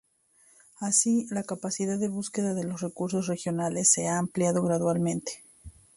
[0.79, 5.43] Así, la capacidad de búsqueda de los recursos regionales se ha ampliado gradualmente.